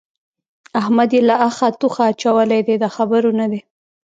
[0.79, 3.61] احمد يې له اخه توخه اچولی دی؛ د خبرو نه دی.